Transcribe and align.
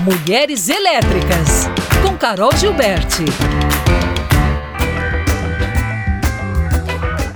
Mulheres 0.00 0.70
Elétricas, 0.70 1.68
com 2.02 2.16
Carol 2.16 2.50
Gilberti. 2.56 3.26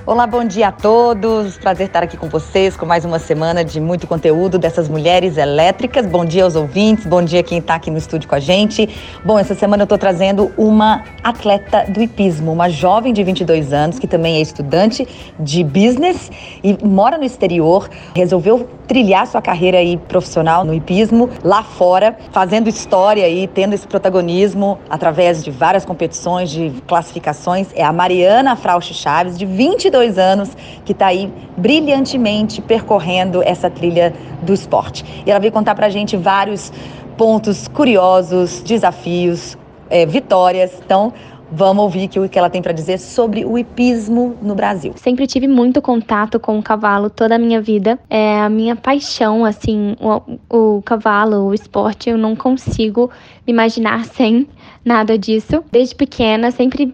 Olá, 0.06 0.26
bom 0.26 0.44
dia 0.44 0.68
a 0.68 0.72
todos. 0.72 1.58
Prazer 1.58 1.86
estar 1.86 2.02
aqui 2.02 2.16
com 2.16 2.28
vocês 2.28 2.76
com 2.76 2.86
mais 2.86 3.04
uma 3.04 3.18
semana 3.18 3.64
de 3.64 3.80
muito 3.80 4.06
conteúdo 4.06 4.58
dessas 4.58 4.88
mulheres 4.88 5.36
elétricas. 5.36 6.06
Bom 6.06 6.24
dia 6.24 6.44
aos 6.44 6.56
ouvintes, 6.56 7.06
bom 7.06 7.22
dia 7.22 7.42
quem 7.42 7.58
está 7.58 7.74
aqui 7.74 7.90
no 7.90 7.98
estúdio 7.98 8.28
com 8.28 8.34
a 8.34 8.40
gente. 8.40 8.88
Bom, 9.24 9.38
essa 9.38 9.54
semana 9.54 9.82
eu 9.82 9.84
estou 9.84 9.98
trazendo 9.98 10.52
uma 10.56 11.04
atleta 11.22 11.84
do 11.88 12.02
hipismo, 12.02 12.52
uma 12.52 12.68
jovem 12.68 13.12
de 13.12 13.22
22 13.22 13.72
anos 13.72 13.98
que 13.98 14.06
também 14.06 14.36
é 14.36 14.40
estudante 14.40 15.08
de 15.38 15.64
business 15.64 16.30
e 16.62 16.78
mora 16.82 17.16
no 17.16 17.24
exterior. 17.24 17.88
Resolveu 18.14 18.68
trilhar 18.86 19.26
sua 19.26 19.42
carreira 19.42 19.78
aí 19.78 19.96
profissional 19.96 20.64
no 20.64 20.74
hipismo 20.74 21.28
lá 21.42 21.62
fora, 21.62 22.16
fazendo 22.30 22.68
história 22.68 23.28
e 23.28 23.46
tendo 23.46 23.74
esse 23.74 23.86
protagonismo 23.86 24.78
através 24.88 25.42
de 25.42 25.50
várias 25.50 25.84
competições, 25.84 26.50
de 26.50 26.72
classificações. 26.86 27.68
É 27.74 27.82
a 27.84 27.92
Mariana 27.92 28.56
Frausch 28.56 28.92
Chaves, 28.92 29.38
de 29.38 29.44
22 29.44 30.14
22 30.14 30.18
anos, 30.18 30.56
que 30.84 30.92
está 30.92 31.06
aí 31.06 31.32
brilhantemente 31.56 32.60
percorrendo 32.60 33.42
essa 33.42 33.70
trilha 33.70 34.12
do 34.42 34.52
esporte. 34.52 35.04
E 35.26 35.30
ela 35.30 35.40
veio 35.40 35.52
contar 35.52 35.74
para 35.74 35.86
a 35.86 35.90
gente 35.90 36.16
vários 36.16 36.72
pontos 37.16 37.68
curiosos, 37.68 38.62
desafios, 38.62 39.56
é, 39.88 40.04
vitórias. 40.04 40.72
Então, 40.84 41.12
Vamos 41.56 41.84
ouvir 41.84 42.10
o 42.18 42.28
que 42.28 42.36
ela 42.36 42.50
tem 42.50 42.60
para 42.60 42.72
dizer 42.72 42.98
sobre 42.98 43.44
o 43.44 43.56
hipismo 43.56 44.36
no 44.42 44.56
Brasil. 44.56 44.92
Sempre 44.96 45.24
tive 45.24 45.46
muito 45.46 45.80
contato 45.80 46.40
com 46.40 46.58
o 46.58 46.62
cavalo 46.62 47.08
toda 47.08 47.36
a 47.36 47.38
minha 47.38 47.60
vida. 47.62 47.96
É 48.10 48.40
a 48.40 48.48
minha 48.48 48.74
paixão, 48.74 49.44
assim, 49.44 49.94
o, 50.00 50.76
o 50.76 50.82
cavalo, 50.82 51.46
o 51.46 51.54
esporte, 51.54 52.10
eu 52.10 52.18
não 52.18 52.34
consigo 52.34 53.08
me 53.46 53.52
imaginar 53.52 54.04
sem 54.16 54.48
nada 54.84 55.16
disso. 55.16 55.62
Desde 55.70 55.94
pequena, 55.94 56.50
sempre 56.50 56.92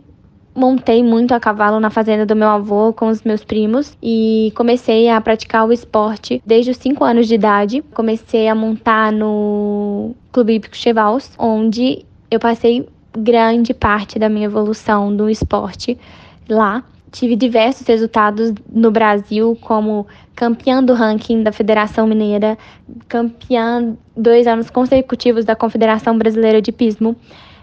montei 0.55 1.03
muito 1.03 1.33
a 1.33 1.41
cavalo 1.41 1.81
na 1.81 1.89
fazenda 1.89 2.27
do 2.27 2.37
meu 2.37 2.49
avô 2.49 2.93
com 2.93 3.07
os 3.07 3.23
meus 3.23 3.43
primos 3.43 3.97
e 4.03 4.53
comecei 4.55 5.09
a 5.09 5.19
praticar 5.23 5.67
o 5.67 5.73
esporte 5.73 6.43
desde 6.45 6.73
os 6.73 6.77
5 6.77 7.03
anos 7.03 7.27
de 7.27 7.35
idade. 7.35 7.83
Comecei 7.95 8.47
a 8.47 8.55
montar 8.55 9.11
no 9.11 10.15
Clube 10.31 10.57
Hípico 10.57 10.77
Chevals, 10.77 11.31
onde 11.39 12.05
eu 12.31 12.39
passei 12.39 12.87
grande 13.17 13.75
parte 13.75 14.19
da 14.19 14.29
minha 14.29 14.47
evolução 14.47 15.15
do 15.15 15.29
esporte 15.29 15.99
lá. 16.49 16.83
Tive 17.11 17.35
diversos 17.35 17.87
resultados 17.87 18.53
no 18.73 18.91
Brasil, 18.91 19.59
como 19.61 20.07
campeã 20.37 20.83
do 20.83 20.95
ranking 20.95 21.43
da 21.43 21.51
Federação 21.51 22.07
Mineira, 22.07 22.57
campeã 23.09 23.97
dois 24.17 24.47
anos 24.47 24.71
consecutivos 24.71 25.45
da 25.45 25.57
Confederação 25.57 26.17
Brasileira 26.17 26.63
de 26.63 26.71
Pismo 26.71 27.17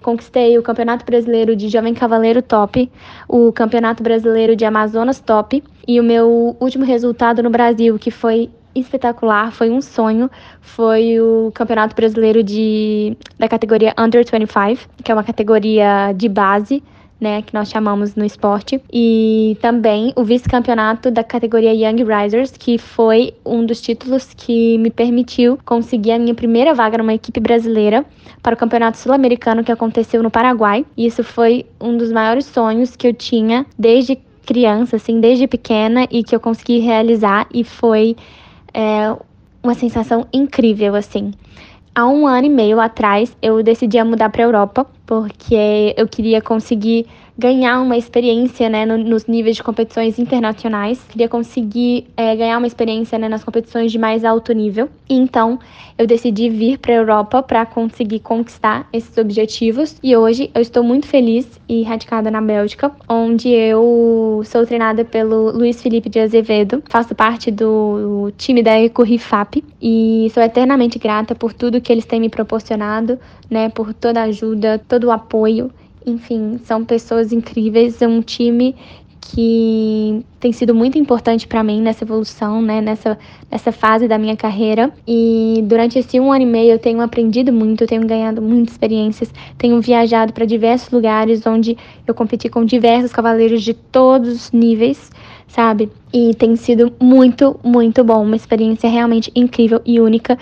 conquistei 0.08 0.58
o 0.58 0.64
Campeonato 0.64 1.06
Brasileiro 1.06 1.54
de 1.54 1.67
Jovem 1.67 1.94
Cavaleiro 1.94 2.42
Top, 2.42 2.89
o 3.28 3.52
Campeonato 3.52 4.02
Brasileiro 4.02 4.56
de 4.56 4.64
Amazonas 4.64 5.20
Top 5.20 5.61
e 5.86 6.00
o 6.00 6.04
meu 6.04 6.56
último 6.61 6.86
resultado 6.86 7.44
no 7.44 7.50
Brasil, 7.50 8.00
que 8.00 8.09
foi 8.09 8.50
espetacular, 8.80 9.52
foi 9.52 9.70
um 9.70 9.81
sonho, 9.81 10.30
foi 10.61 11.20
o 11.20 11.52
Campeonato 11.53 11.95
Brasileiro 11.95 12.44
de 12.44 13.17
da 13.38 13.47
categoria 13.47 13.94
Under 13.97 14.23
25, 14.23 14.89
que 15.03 15.11
é 15.11 15.14
uma 15.14 15.23
categoria 15.23 16.14
de 16.14 16.30
base 16.30 16.83
né, 17.20 17.42
que 17.42 17.53
nós 17.53 17.70
chamamos 17.70 18.16
no 18.16 18.23
esporte, 18.23 18.81
e 18.94 19.58
também 19.61 20.14
o 20.16 20.23
vice-campeonato 20.23 21.09
da 21.09 21.23
categoria 21.23 21.73
Young 21.73 22.03
Risers, 22.03 22.52
que 22.52 22.78
foi 22.78 23.33
um 23.45 23.66
dos 23.66 23.81
títulos 23.81 24.33
que 24.36 24.78
me 24.78 24.92
permitiu 24.92 25.58
conseguir 25.66 26.11
a 26.11 26.20
minha 26.20 26.36
primeira 26.36 26.73
vaga 26.73 26.98
numa 26.98 27.14
equipe 27.14 27.39
brasileira 27.39 28.05
para 28.42 28.53
o 28.53 28.58
Campeonato 28.58 28.98
Sul-Americano 28.98 29.64
que 29.64 29.72
aconteceu 29.72 30.22
no 30.22 30.30
Paraguai. 30.30 30.86
E 30.95 31.08
isso 31.08 31.23
foi 31.23 31.66
um 31.81 31.98
dos 31.98 32.11
maiores 32.11 32.45
sonhos 32.45 32.95
que 32.95 33.08
eu 33.08 33.14
tinha 33.14 33.66
desde 33.77 34.17
criança, 34.45 34.95
assim, 34.95 35.20
desde 35.20 35.48
pequena, 35.48 36.08
e 36.10 36.23
que 36.23 36.36
eu 36.36 36.39
consegui 36.39 36.80
realizar, 36.80 37.48
e 37.54 37.64
foi 37.64 38.16
é, 38.77 39.17
uma 39.64 39.73
sensação 39.73 40.27
incrível, 40.32 40.93
assim. 40.93 41.33
Há 41.95 42.08
um 42.08 42.27
ano 42.27 42.45
e 42.45 42.49
meio 42.49 42.80
atrás, 42.80 43.36
eu 43.42 43.64
decidi 43.64 44.02
mudar 44.04 44.30
para 44.30 44.43
a 44.43 44.45
Europa, 44.45 44.86
porque 45.04 45.95
eu 45.98 46.08
queria 46.08 46.39
conseguir 46.43 47.08
ganhar 47.37 47.80
uma 47.81 47.95
experiência 47.95 48.67
né, 48.67 48.86
no, 48.86 48.98
nos 48.98 49.27
níveis 49.27 49.55
de 49.55 49.64
competições 49.64 50.17
internacionais, 50.17 50.99
queria 51.09 51.30
conseguir 51.30 52.08
é, 52.17 52.36
ganhar 52.36 52.58
uma 52.58 52.65
experiência 52.65 53.20
né, 53.20 53.30
nas 53.30 53.43
competições 53.43 53.92
de 53.92 53.99
mais 53.99 54.25
alto 54.25 54.52
nível. 54.53 54.89
Então 55.08 55.59
eu 55.98 56.08
decidi 56.08 56.49
vir 56.49 56.80
para 56.80 56.93
a 56.93 56.98
Europa 56.98 57.43
para 57.43 57.65
conseguir 57.65 58.20
conquistar 58.20 58.87
esses 58.92 59.15
objetivos. 59.17 59.98
E 60.02 60.15
hoje 60.15 60.49
eu 60.53 60.61
estou 60.61 60.83
muito 60.83 61.08
feliz 61.08 61.48
e 61.70 61.83
radicada 61.83 62.31
na 62.31 62.42
Bélgica, 62.42 62.92
onde 63.08 63.49
eu 63.49 64.42
sou 64.45 64.65
treinada 64.65 65.05
pelo 65.05 65.52
Luiz 65.52 65.81
Felipe 65.81 66.09
de 66.09 66.19
Azevedo, 66.19 66.83
faço 66.89 67.14
parte 67.14 67.52
do 67.52 68.31
time 68.37 68.64
da 68.64 68.80
Ecurifap 68.81 69.64
e 69.81 70.30
sou 70.33 70.42
eternamente 70.42 70.98
grata 70.98 71.36
por 71.36 71.54
tudo 71.54 71.81
que 71.81 71.92
eles 71.92 72.05
têm 72.05 72.19
me 72.19 72.30
proporcionado, 72.30 73.19
né, 73.49 73.69
por 73.69 73.93
toda 73.93 74.21
a 74.21 74.23
ajuda, 74.23 74.81
todo 74.87 75.05
o 75.05 75.11
apoio 75.11 75.71
enfim, 76.08 76.60
são 76.64 76.84
pessoas 76.86 77.32
incríveis, 77.32 78.02
é 78.02 78.08
um 78.08 78.22
time 78.22 78.76
que 79.34 80.23
tem 80.40 80.54
sido 80.54 80.73
muito 80.73 80.98
importante 80.98 81.48
para 81.48 81.62
mim 81.62 81.82
nessa 81.82 82.06
evolução, 82.06 82.62
né, 82.62 82.80
nessa, 82.80 83.18
nessa 83.52 83.73
fase 83.73 84.08
da 84.08 84.17
minha 84.17 84.38
carreira. 84.38 84.92
E 85.06 85.62
durante 85.66 86.00
esse 86.00 86.17
um 86.20 86.32
ano 86.32 86.44
e 86.44 86.46
meio 86.46 86.72
eu 86.72 86.80
tenho 86.80 87.02
aprendido 87.02 87.52
muito, 87.52 87.84
eu 87.84 87.88
tenho 87.88 88.08
ganhado 88.08 88.42
muitas 88.42 88.73
experiências, 88.73 89.34
tenho 89.58 89.82
viajado 89.82 90.32
para 90.32 90.46
diversos 90.46 90.90
lugares 90.92 91.46
onde 91.46 91.78
eu 92.08 92.14
competi 92.14 92.48
com 92.48 92.64
diversos 92.64 93.12
cavaleiros 93.12 93.62
de 93.64 93.73
todos 93.73 94.30
os 94.30 94.52
níveis, 94.52 95.12
sabe? 95.48 95.92
E 96.14 96.34
tem 96.36 96.56
sido 96.56 96.94
muito, 97.02 97.60
muito 97.62 98.04
bom, 98.06 98.23
uma 98.23 98.36
experiência 98.36 98.90
realmente 98.90 99.30
incrível 99.36 99.82
e 99.86 100.00
única 100.00 100.38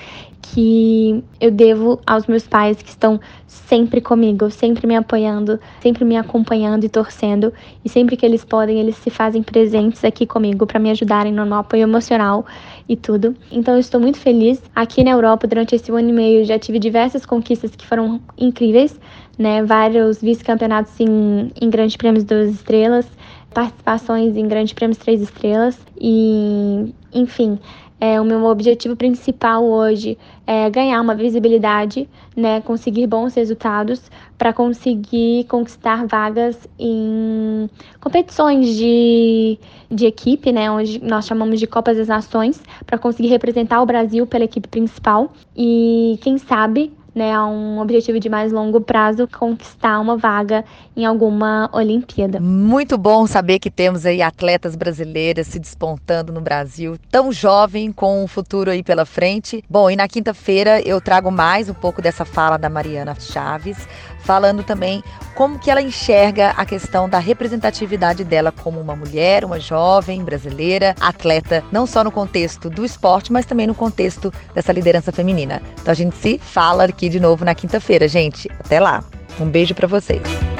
que 0.53 1.23
eu 1.39 1.50
devo 1.50 2.00
aos 2.06 2.28
meus 2.28 2.47
pais 2.47 2.81
que 2.81 2.89
estão 2.89 3.19
sempre 3.47 4.00
comigo, 4.00 4.51
sempre 4.51 4.85
me 4.85 4.95
apoiando, 4.95 5.59
sempre 5.81 6.06
me 6.06 6.16
acompanhando 6.16 6.83
e 6.83 6.89
torcendo. 6.89 7.53
E 7.83 7.89
sempre 7.89 8.16
que 8.16 8.25
eles 8.25 8.45
podem, 8.45 8.79
eles 8.79 8.95
se 8.97 9.09
fazem 9.09 9.41
presentes 9.41 10.03
aqui 10.03 10.25
comigo 10.25 10.67
para 10.67 10.79
me 10.79 10.91
ajudarem 10.91 11.33
no 11.33 11.45
meu 11.45 11.57
apoio 11.57 11.83
emocional 11.83 12.45
e 12.88 12.95
tudo. 12.95 13.35
Então 13.51 13.73
eu 13.73 13.79
estou 13.79 14.00
muito 14.00 14.19
feliz. 14.19 14.61
Aqui 14.75 15.03
na 15.03 15.11
Europa, 15.11 15.47
durante 15.47 15.75
esse 15.75 15.91
ano 15.91 16.09
e 16.09 16.13
meio, 16.13 16.45
já 16.45 16.59
tive 16.59 16.79
diversas 16.79 17.25
conquistas 17.25 17.75
que 17.75 17.85
foram 17.85 18.22
incríveis, 18.38 19.00
né? 19.38 19.63
Vários 19.63 20.22
vice-campeonatos 20.22 21.00
em, 21.00 21.51
em 21.59 21.69
Grandes 21.69 21.95
Prêmios 21.95 22.23
das 22.23 22.50
Estrelas, 22.50 23.07
participações 23.53 24.35
em 24.35 24.47
Grandes 24.47 24.73
Prêmios 24.73 24.97
Três 24.97 25.22
Estrelas 25.22 25.79
e, 26.00 26.94
enfim, 27.13 27.57
é, 28.06 28.22
o 28.22 28.24
meu 28.24 28.44
objetivo 28.46 28.96
principal 28.96 29.64
hoje 29.64 30.16
é 30.46 30.70
ganhar 30.70 31.02
uma 31.02 31.16
visibilidade, 31.16 32.08
né, 32.38 32.62
conseguir 32.62 33.08
bons 33.08 33.34
resultados 33.34 34.12
para 34.38 34.54
conseguir 34.54 35.46
conquistar 35.46 36.06
vagas 36.06 36.56
em 36.78 37.68
competições 38.00 38.76
de, 38.76 39.58
de 39.90 40.06
equipe, 40.06 40.52
né, 40.52 40.70
onde 40.70 41.04
nós 41.04 41.26
chamamos 41.26 41.60
de 41.60 41.66
Copas 41.66 41.98
das 41.98 42.08
Nações, 42.08 42.62
para 42.86 43.00
conseguir 43.00 43.30
representar 43.30 43.82
o 43.82 43.86
Brasil 43.88 44.28
pela 44.28 44.44
equipe 44.44 44.68
principal. 44.68 45.34
E 45.58 46.20
quem 46.22 46.38
sabe 46.38 46.94
né, 47.16 47.34
a 47.34 47.46
um 47.46 47.80
objetivo 47.80 48.20
de 48.20 48.28
mais 48.28 48.52
longo 48.52 48.81
prazo, 48.81 49.26
conquistar 49.28 50.00
uma 50.02 50.18
vaga 50.18 50.66
em 50.98 51.06
alguma 51.06 51.70
Olimpíada. 51.72 52.42
Muito 52.42 52.98
bom 52.98 53.26
saber 53.26 53.59
que 53.59 53.72
temos 53.72 54.06
aí 54.06 54.22
atletas 54.22 54.76
brasileiras 54.76 55.48
se 55.48 55.58
despontando 55.58 56.34
no 56.34 56.42
Brasil, 56.42 56.98
tão 57.09 57.31
jovem, 57.31 57.94
com 57.94 58.22
um 58.24 58.28
futuro 58.28 58.70
aí 58.70 58.84
pela 58.84 59.06
frente. 59.06 59.64
Bom, 59.70 59.90
e 59.90 59.96
na 59.96 60.08
quinta-feira 60.08 60.81
eu 60.81 61.00
trago 61.00 61.31
mais 61.31 61.69
um 61.69 61.74
pouco 61.74 62.01
dessa 62.01 62.25
fala 62.25 62.57
da 62.57 62.69
Mariana 62.69 63.16
Chaves, 63.18 63.88
falando 64.25 64.63
também 64.63 65.04
como 65.36 65.60
que 65.60 65.69
ela 65.69 65.81
enxerga 65.81 66.50
a 66.51 66.66
questão 66.66 67.07
da 67.07 67.19
representatividade 67.19 68.24
dela 68.24 68.51
como 68.51 68.80
uma 68.80 68.95
mulher, 68.95 69.45
uma 69.45 69.60
jovem 69.60 70.24
brasileira, 70.24 70.95
atleta, 71.00 71.63
não 71.72 71.86
só 71.86 72.04
no 72.04 72.12
contexto 72.12 72.69
do 72.69 72.83
esporte, 72.83 73.31
mas 73.31 73.45
também 73.45 73.68
no 73.68 73.75
contexto 73.75 74.33
dessa 74.54 74.74
liderança 74.74 75.12
feminina. 75.12 75.62
Então 75.81 75.92
a 75.92 75.95
gente 75.95 76.16
se 76.18 76.39
fala 76.39 76.86
aqui 76.86 77.07
de 77.07 77.19
novo 77.19 77.45
na 77.45 77.54
quinta-feira, 77.54 78.07
gente. 78.07 78.50
Até 78.60 78.80
lá. 78.80 79.04
Um 79.39 79.45
beijo 79.45 79.75
para 79.75 79.88
vocês. 79.88 80.55